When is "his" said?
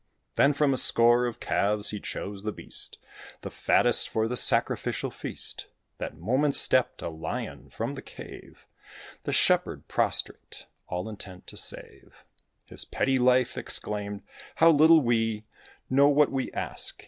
12.65-12.83